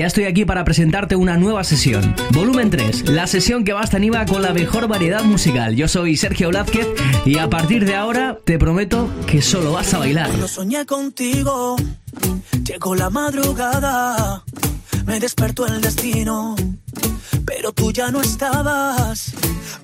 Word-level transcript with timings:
Ya 0.00 0.06
estoy 0.06 0.24
aquí 0.24 0.46
para 0.46 0.64
presentarte 0.64 1.14
una 1.14 1.36
nueva 1.36 1.62
sesión. 1.62 2.16
Volumen 2.30 2.70
3, 2.70 3.10
la 3.10 3.26
sesión 3.26 3.64
que 3.64 3.74
más 3.74 3.90
te 3.90 3.98
anima 3.98 4.24
con 4.24 4.40
la 4.40 4.54
mejor 4.54 4.88
variedad 4.88 5.22
musical. 5.24 5.76
Yo 5.76 5.88
soy 5.88 6.16
Sergio 6.16 6.48
Blázquez 6.48 6.86
y 7.26 7.36
a 7.36 7.50
partir 7.50 7.84
de 7.84 7.96
ahora 7.96 8.38
te 8.42 8.58
prometo 8.58 9.10
que 9.26 9.42
solo 9.42 9.72
vas 9.72 9.92
a 9.92 9.98
bailar. 9.98 10.30
No 10.38 10.48
soñé 10.48 10.86
contigo, 10.86 11.76
llegó 12.64 12.94
la 12.94 13.10
madrugada, 13.10 14.42
me 15.04 15.20
despertó 15.20 15.66
el 15.66 15.82
destino, 15.82 16.56
pero 17.44 17.72
tú 17.72 17.92
ya 17.92 18.10
no 18.10 18.22
estabas. 18.22 19.34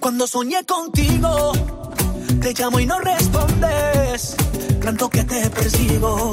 Cuando 0.00 0.26
soñé 0.26 0.64
contigo, 0.64 1.52
te 2.40 2.54
llamo 2.54 2.80
y 2.80 2.86
no 2.86 2.98
respondes, 3.00 4.34
tanto 4.80 5.10
que 5.10 5.24
te 5.24 5.50
persigo 5.50 6.32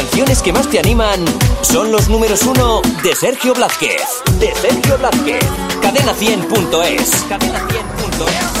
Las 0.00 0.08
canciones 0.08 0.40
que 0.40 0.50
más 0.50 0.66
te 0.66 0.78
animan 0.78 1.22
son 1.60 1.92
los 1.92 2.08
números 2.08 2.40
uno 2.44 2.80
de 3.02 3.14
Sergio 3.14 3.52
Blázquez. 3.52 4.00
De 4.38 4.54
Sergio 4.54 4.96
Blázquez. 4.96 5.44
Cadena100.es. 5.82 7.26
Cadena100.es. 7.28 8.60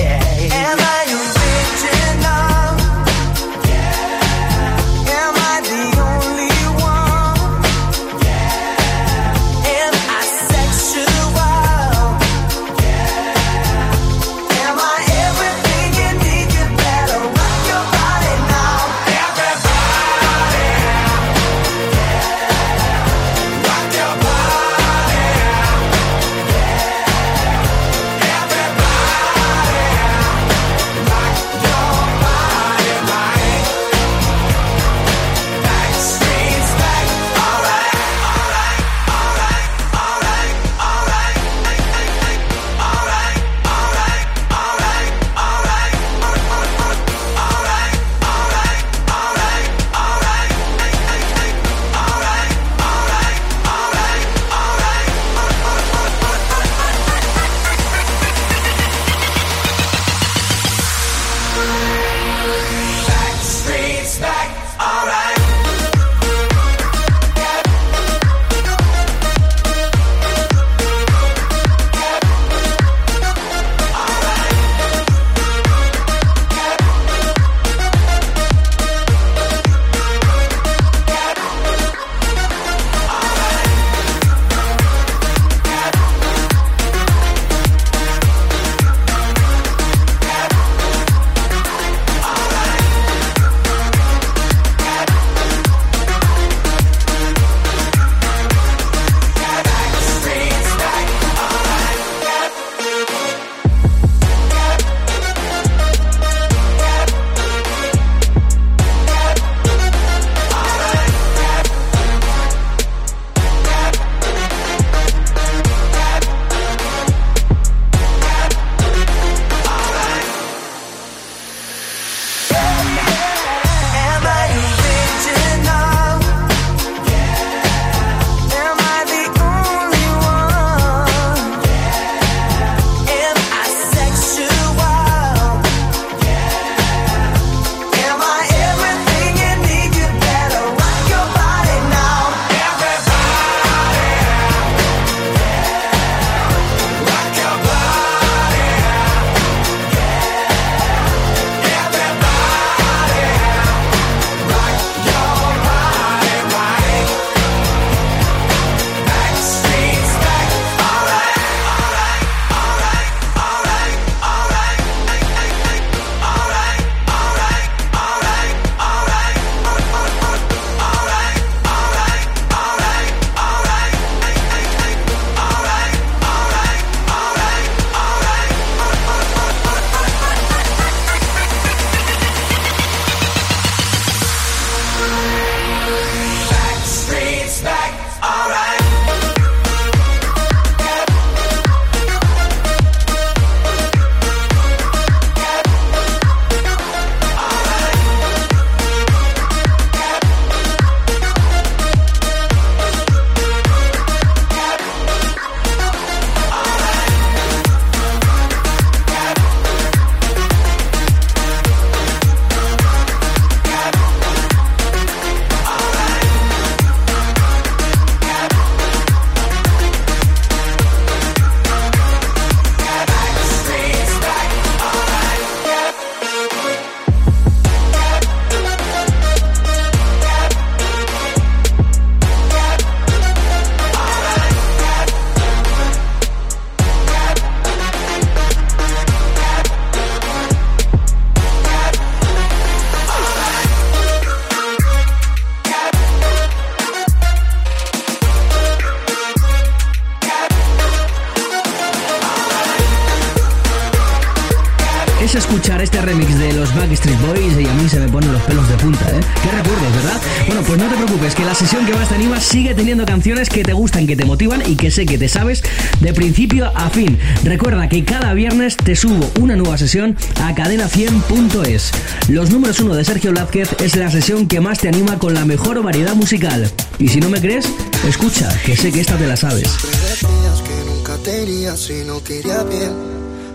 sigue 262.51 262.75
teniendo 262.75 263.05
canciones 263.05 263.47
que 263.47 263.63
te 263.63 263.71
gustan, 263.71 264.05
que 264.05 264.17
te 264.17 264.25
motivan 264.25 264.61
y 264.69 264.75
que 264.75 264.91
sé 264.91 265.05
que 265.05 265.17
te 265.17 265.29
sabes 265.29 265.63
de 266.01 266.13
principio 266.13 266.69
a 266.75 266.89
fin. 266.89 267.17
Recuerda 267.45 267.87
que 267.87 268.03
cada 268.03 268.33
viernes 268.33 268.75
te 268.75 268.93
subo 268.97 269.31
una 269.39 269.55
nueva 269.55 269.77
sesión 269.77 270.17
a 270.43 270.53
cadena100.es. 270.53 271.91
Los 272.27 272.51
números 272.51 272.81
uno 272.81 272.93
de 272.93 273.05
Sergio 273.05 273.31
Lázquez 273.31 273.69
es 273.79 273.95
la 273.95 274.11
sesión 274.11 274.49
que 274.49 274.59
más 274.59 274.79
te 274.79 274.89
anima 274.89 275.17
con 275.17 275.33
la 275.33 275.45
mejor 275.45 275.81
variedad 275.81 276.13
musical. 276.13 276.69
Y 276.99 277.07
si 277.07 277.21
no 277.21 277.29
me 277.29 277.39
crees, 277.39 277.69
escucha, 278.05 278.49
que 278.65 278.75
sé 278.75 278.91
que 278.91 278.99
esta 278.99 279.15
te 279.15 279.27
la 279.27 279.37
sabes. 279.37 279.69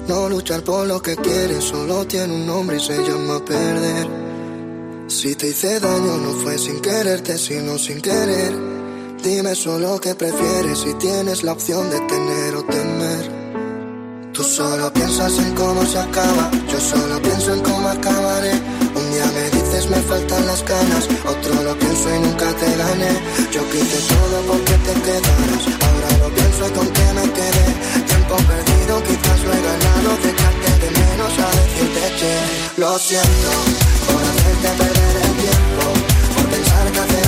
No 0.08 0.28
luchar 0.30 0.62
por 0.62 0.86
lo 0.86 1.02
que 1.02 1.16
quieres, 1.16 1.64
solo 1.64 2.06
tiene 2.06 2.32
un 2.32 2.46
nombre 2.46 2.78
y 2.78 2.80
se 2.80 2.96
llama 2.96 3.44
perder. 3.44 4.06
Si 5.08 5.34
te 5.34 5.48
hice 5.48 5.80
daño 5.80 6.16
no 6.16 6.30
fue 6.30 6.56
sin 6.56 6.80
quererte, 6.80 7.36
sino 7.36 7.76
sin 7.76 8.00
querer. 8.00 8.85
Dime 9.26 9.56
solo 9.56 10.00
qué 10.00 10.14
prefieres 10.14 10.78
si 10.78 10.94
tienes 10.94 11.42
la 11.42 11.50
opción 11.50 11.90
de 11.90 11.98
tener 11.98 12.54
o 12.54 12.62
temer. 12.62 13.24
Tú 14.32 14.44
solo 14.44 14.92
piensas 14.92 15.36
en 15.40 15.52
cómo 15.56 15.84
se 15.84 15.98
acaba, 15.98 16.48
yo 16.70 16.78
solo 16.78 17.20
pienso 17.20 17.52
en 17.54 17.60
cómo 17.60 17.88
acabaré. 17.88 18.52
Un 18.52 19.10
día 19.10 19.26
me 19.34 19.50
dices 19.50 19.90
me 19.90 19.96
faltan 20.02 20.46
las 20.46 20.64
ganas, 20.64 21.08
otro 21.26 21.60
lo 21.64 21.76
pienso 21.76 22.06
y 22.14 22.18
nunca 22.20 22.46
te 22.54 22.70
gané. 22.76 23.10
Yo 23.50 23.68
quité 23.68 23.98
todo 24.14 24.36
porque 24.46 24.74
te 24.86 24.94
quedaras, 25.02 25.64
ahora 25.74 26.10
lo 26.22 26.28
pienso 26.32 26.68
y 26.68 26.70
con 26.70 26.88
que 26.96 27.06
me 27.18 27.26
quedé. 27.32 27.66
Tiempo 28.06 28.36
perdido, 28.36 29.02
quizás 29.08 29.40
lo 29.42 29.52
he 29.54 29.60
ganado, 29.68 30.10
de 30.22 30.30
echarte 30.30 30.70
de 30.82 30.90
menos 31.02 31.32
a 31.42 31.48
decirte 31.58 32.02
che. 32.18 32.34
Lo 32.80 32.96
siento 32.96 33.50
por 34.06 34.22
hacerte 34.22 34.70
perder 34.78 35.16
el 35.26 35.32
tiempo, 35.42 35.84
por 36.32 36.46
pensar 36.46 36.92
que 36.92 37.00
hacer 37.00 37.25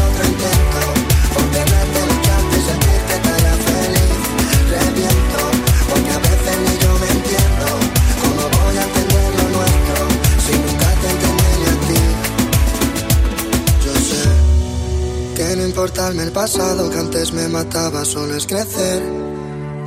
importarme 15.69 16.23
el 16.23 16.33
pasado 16.33 16.89
que 16.91 16.99
antes 16.99 17.33
me 17.33 17.47
mataba, 17.49 18.05
solo 18.05 18.35
es 18.35 18.47
crecer. 18.47 19.03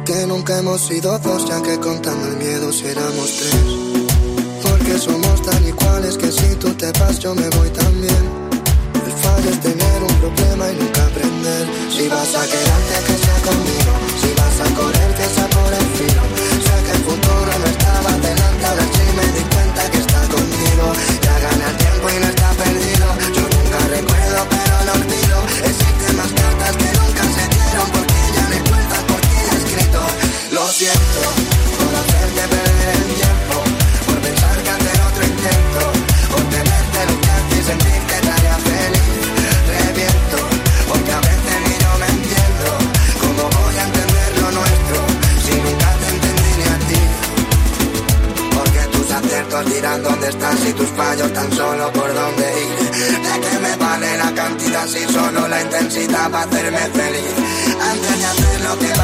Que 0.06 0.28
nunca 0.28 0.60
hemos 0.60 0.82
sido 0.82 1.18
dos, 1.20 1.48
ya 1.48 1.62
que 1.62 1.80
contando 1.80 2.28
el 2.28 2.38
miedo 2.38 2.72
si 2.72 2.86
éramos 2.86 3.30
tres. 3.38 3.66
Porque 4.62 4.98
somos 5.00 5.42
tan 5.42 5.68
iguales 5.68 6.18
que 6.18 6.32
si 6.32 6.56
tú 6.56 6.70
te 6.76 6.92
vas 7.00 7.20
yo 7.20 7.34
me 7.34 7.50
voy 7.50 7.70
también. 7.70 8.24
El 9.06 9.14
fallo 9.24 9.50
es 9.50 9.60
tener 9.62 10.04
un 10.04 10.16
problema 10.22 10.72
y 10.72 10.76
nunca 10.76 11.06
aprender. 11.06 11.68
Si 11.96 12.08
vas 12.08 12.36
a 12.36 12.44
quedarte 12.54 12.96
que 13.08 13.16
sea 13.24 13.40
conmigo, 13.50 13.94
si 14.22 14.30
vas 14.40 14.58
a 14.66 14.76
correr 14.76 15.16
que 15.16 15.28
sea 15.36 15.50
por 15.50 15.74
el 15.74 15.88
filo. 15.98 16.24
Que 16.86 16.92
el 16.92 17.04
futuro 17.04 17.52
no 17.60 17.66
estaba 17.66 17.81
hacerme 56.76 57.02
feliz? 57.02 57.76
Antes 57.82 58.20
de 58.20 58.26
hacer 58.26 58.62
lo 58.62 58.80
que 58.80 59.01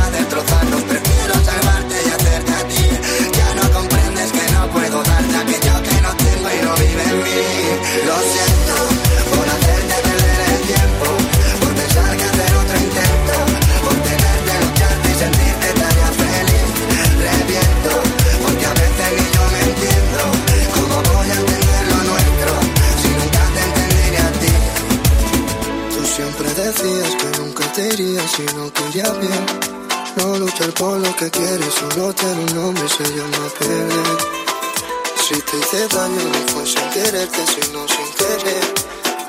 Por 30.77 31.00
lo 31.00 31.15
que 31.15 31.27
quieres, 31.31 31.74
solo 31.74 32.13
tiene 32.13 32.39
un 32.39 32.55
nombre 32.55 32.88
se 32.88 33.03
llama. 33.03 33.50
Si 35.27 35.41
te 35.41 35.57
hice 35.57 35.88
daño 35.88 36.22
no 36.34 36.53
fue 36.53 36.65
sin 36.67 36.89
quererte, 36.91 37.39
sino 37.48 37.88
sin 37.88 38.13
querer. 38.19 38.65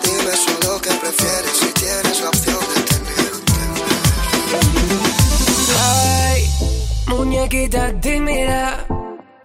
Dime 0.03 0.37
solo 0.37 0.79
qué 0.83 0.91
prefieres 0.91 1.53
si 1.59 1.73
tienes 1.73 2.21
la 2.21 2.29
opción 2.29 2.59
de 2.75 2.83
tener. 2.83 3.33
Ay, 5.81 6.51
muñequita 7.07 7.99
tímida. 7.99 8.87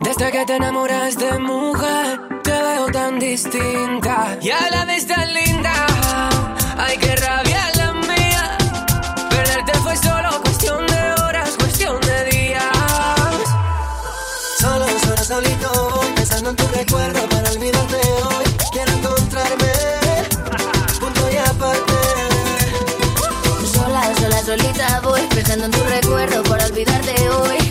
Desde 0.01 0.31
que 0.31 0.45
te 0.45 0.55
enamoras 0.57 1.17
de 1.17 1.39
mujer, 1.39 2.19
te 2.43 2.51
veo 2.51 2.85
tan 2.91 3.17
distinta. 3.17 4.37
Y 4.41 4.49
a 4.51 4.69
la 4.71 4.83
vez 4.83 5.07
tan 5.07 5.33
linda. 5.33 5.87
Ay, 6.77 6.97
qué 6.97 7.15
rabia 7.15 7.71
la 7.77 7.93
mía. 7.93 8.57
Perderte 9.29 9.73
fue 9.79 9.95
solo 9.95 10.22
solito 15.33 15.89
voy 15.95 16.11
pensando 16.15 16.49
en 16.51 16.55
tu 16.55 16.67
recuerdo 16.67 17.27
para 17.29 17.49
olvidarte 17.49 17.97
hoy. 17.97 18.45
Quiero 18.71 18.91
encontrarme, 18.91 19.73
punto 20.99 21.31
y 21.31 21.37
aparte. 21.37 21.93
Sola, 23.73 24.13
sola, 24.19 24.43
solita 24.43 25.01
voy 25.03 25.21
pensando 25.33 25.65
en 25.65 25.71
tu 25.71 25.83
recuerdo 25.85 26.43
para 26.43 26.65
olvidarte 26.65 27.29
hoy. 27.29 27.62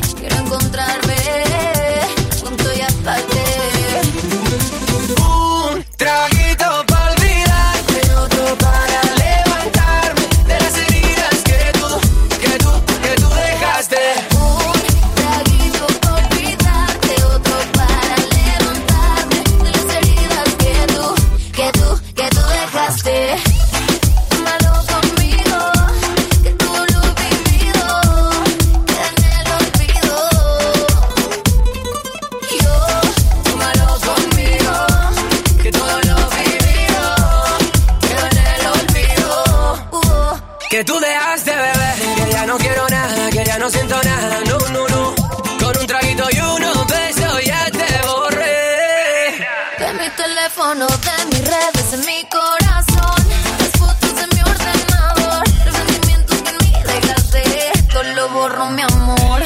De 49.92 49.98
mi 49.98 50.10
teléfono, 50.10 50.86
de 50.86 51.26
mis 51.26 51.48
redes, 51.48 51.92
en 51.92 52.00
mi 52.00 52.24
corazón, 52.30 53.28
las 53.58 53.68
fotos 53.78 54.14
de 54.16 54.26
mi 54.34 54.42
ordenador, 54.42 55.42
los 55.64 55.74
sentimientos 55.74 56.42
que 56.42 56.50
en 56.50 56.58
mí 56.58 56.72
dejaste, 56.84 57.72
todo 57.92 58.02
lo 58.02 58.28
borro, 58.30 58.70
mi 58.70 58.82
amor. 58.82 59.42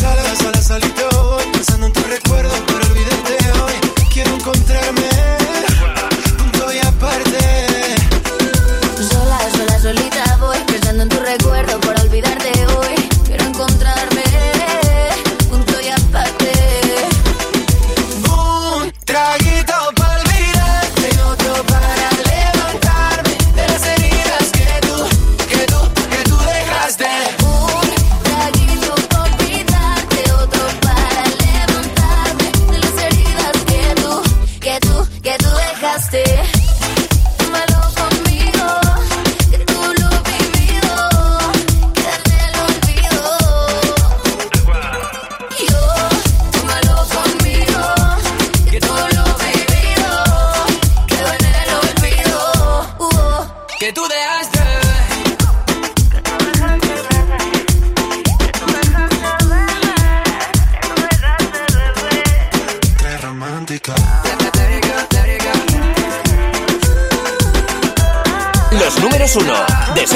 Sola, 0.00 0.36
sola, 0.36 0.62
solito 0.62 1.08
voy 1.30 1.44
pensando 1.52 1.86
en 1.86 1.92
tu 1.92 2.02
recuerdo 2.02 2.75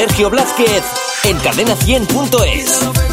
Sergio 0.00 0.30
Blázquez, 0.30 0.82
en 1.24 1.38
cadena100.es. 1.40 3.09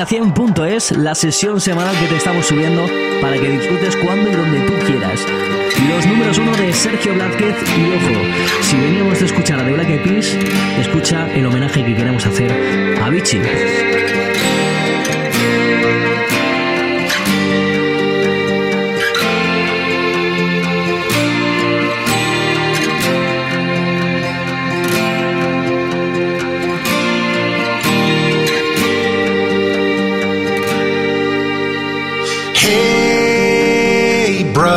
cadena100.es, 0.00 0.92
la 0.92 1.14
sesión 1.14 1.60
semanal 1.60 1.94
que 1.98 2.06
te 2.06 2.16
estamos 2.16 2.46
subiendo 2.46 2.86
para 3.20 3.38
que 3.38 3.50
disfrutes 3.50 3.96
cuando 3.96 4.30
y 4.30 4.34
donde 4.34 4.60
tú 4.60 4.72
quieras. 4.86 5.26
Los 5.88 6.06
números 6.06 6.38
uno 6.38 6.52
de 6.52 6.72
Sergio 6.72 7.14
Blázquez 7.14 7.54
y 7.76 7.84
ojo, 7.96 8.20
si 8.62 8.76
veníamos 8.76 9.18
de 9.18 9.26
escuchar 9.26 9.60
a 9.60 9.64
The 9.64 9.72
Black 9.72 9.90
Eyed 9.90 10.24
escucha 10.80 11.30
el 11.34 11.44
homenaje 11.44 11.84
que 11.84 11.94
queremos 11.94 12.24
hacer 12.26 12.50
a 13.02 13.10
Vichy. 13.10 13.40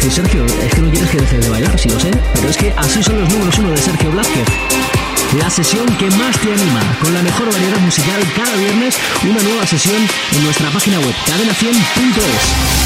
decir, 0.00 0.24
Sergio, 0.24 0.46
es 0.46 0.74
que 0.74 0.80
no 0.80 0.90
quieres 0.90 1.10
que 1.10 1.18
deje 1.18 1.38
de 1.38 1.50
bailar, 1.50 1.78
si 1.78 1.88
lo 1.88 2.00
sé, 2.00 2.10
pero 2.34 2.48
es 2.48 2.56
que 2.56 2.72
así 2.76 3.02
son 3.02 3.20
los 3.20 3.28
números 3.28 3.58
uno 3.58 3.70
de 3.70 3.76
Sergio 3.76 4.10
Blázquez. 4.10 4.48
La 5.38 5.50
sesión 5.50 5.86
que 5.96 6.10
más 6.10 6.38
te 6.38 6.52
anima, 6.52 6.80
con 7.02 7.12
la 7.12 7.22
mejor 7.22 7.52
variedad 7.52 7.78
musical 7.80 8.20
cada 8.34 8.56
viernes, 8.56 8.96
una 9.22 9.42
nueva 9.42 9.66
sesión 9.66 9.96
en 10.32 10.44
nuestra 10.44 10.70
página 10.70 10.98
web 11.00 11.14
cadenación.es. 11.26 12.80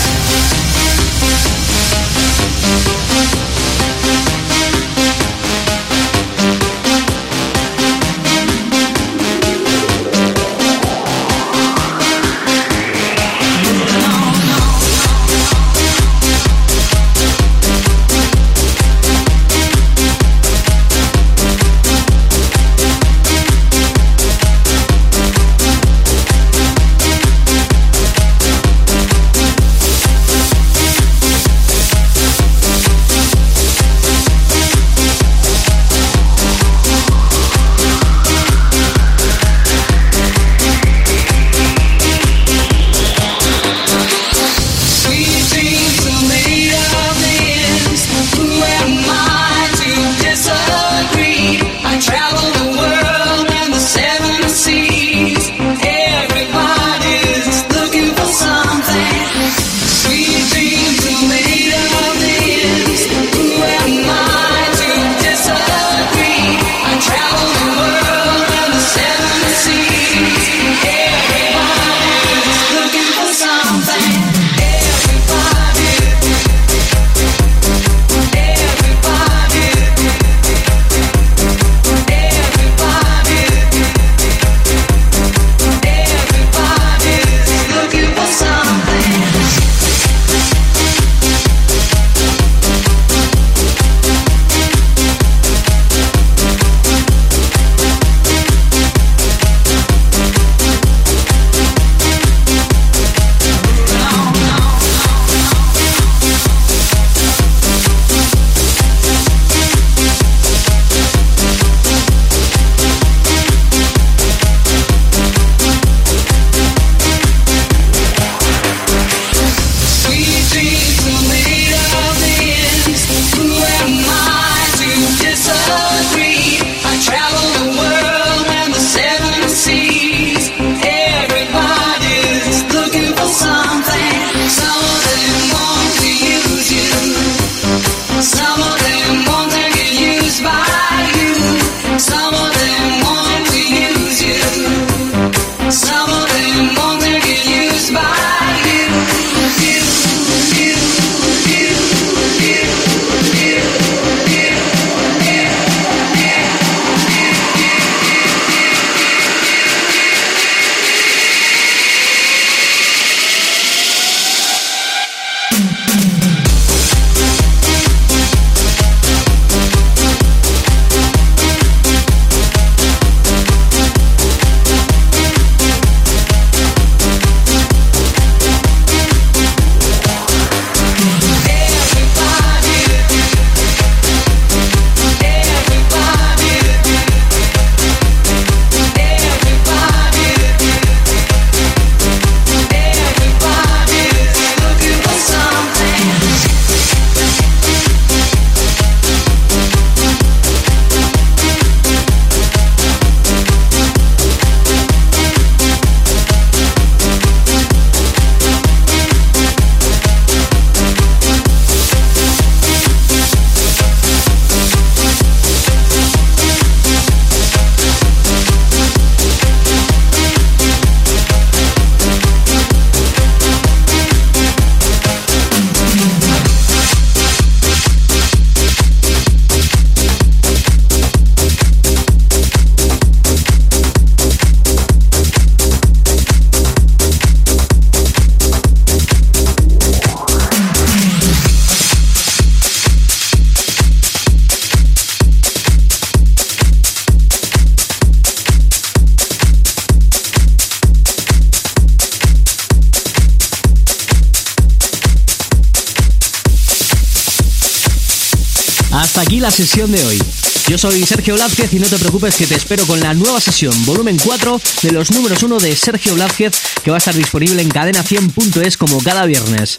sesión 259.55 259.93
de 259.93 260.05
hoy. 260.05 260.21
Yo 260.69 260.77
soy 260.77 261.05
Sergio 261.07 261.35
Blázquez 261.35 261.73
y 261.73 261.79
no 261.79 261.87
te 261.87 261.97
preocupes 261.97 262.35
que 262.35 262.47
te 262.47 262.57
espero 262.57 262.85
con 262.87 262.99
la 262.99 263.14
nueva 263.14 263.40
sesión, 263.40 263.73
volumen 263.87 264.19
4 264.19 264.61
de 264.83 264.93
los 264.93 265.12
números 265.12 265.43
1 265.43 265.59
de 265.59 265.77
Sergio 265.77 266.14
Blázquez, 266.14 266.53
que 266.83 266.90
va 266.90 266.97
a 266.97 266.99
estar 266.99 267.14
disponible 267.14 267.62
en 267.62 267.71
cadena100.es 267.71 268.77
como 268.77 269.01
cada 269.03 269.27
viernes. 269.27 269.79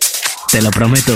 Te 0.49 0.61
lo 0.61 0.71
prometo. 0.71 1.15